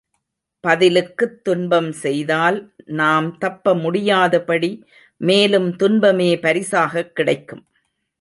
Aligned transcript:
பதிலுக்குத் 0.67 1.43
துன்பம் 1.43 1.91
செய்தால், 1.91 2.73
நாம் 2.85 3.37
தப்ப 3.37 3.75
முடியாதபடி 3.75 4.85
மேலும் 5.17 5.75
துன்பமே 5.75 6.39
பரிசாகக் 6.39 7.15
கிடைக்கும். 7.15 7.65